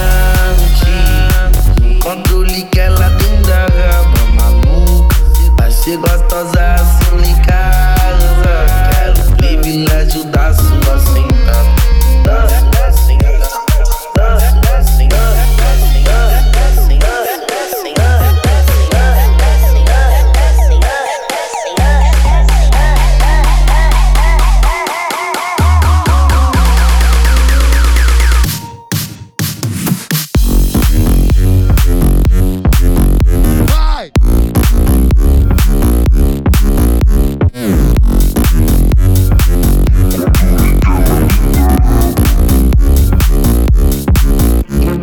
[2.02, 5.14] Controle que ela tem da raba maluca.
[5.70, 8.66] Ser gostosa assim em casa.
[8.92, 11.31] Quero privilégio da sua sentada.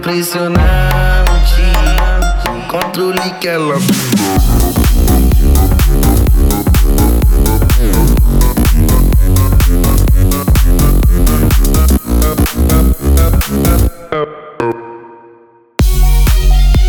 [0.10, 0.60] Impressionante.
[2.68, 3.76] Controle que ela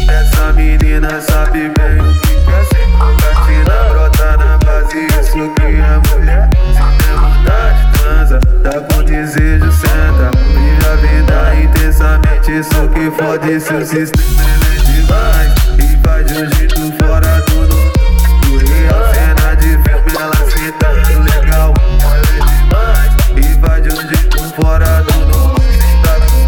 [0.09, 2.89] Essa menina sabe bem que quer ser.
[3.21, 6.49] Catina brota na base, isso que é mulher.
[6.73, 10.31] Se tem vontade, dá com desejo, senta.
[10.55, 16.35] Vive a vida intensamente, isso que fode seu sistema Ele é demais e faz de
[16.35, 21.75] um jeito fora do Do real, cena de filme, ela sentando legal.
[22.03, 25.55] Ela é demais e faz de um jeito fora do normal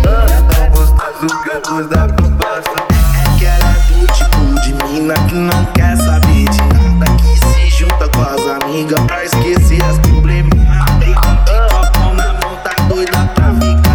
[0.05, 0.17] Tá
[0.55, 5.15] tão gostoso que eu gosto da proposta É que ela é do tipo de mina
[5.29, 9.99] que não quer saber de nada Que se junta com as amigas pra esquecer as
[10.01, 13.92] probleminhas Tem de copo na mão, tá doida pra ficar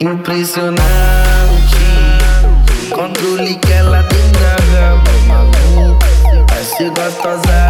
[0.00, 0.78] Impressionante.
[2.94, 6.06] Controle que ela tem da raba maluca
[6.48, 7.67] Vai ser gostosa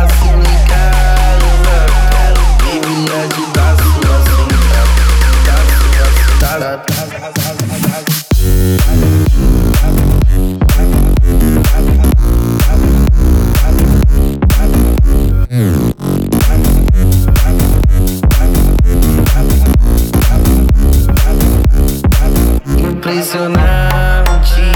[23.18, 24.72] condicionante.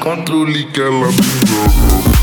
[0.00, 2.17] Controle que ela me joga.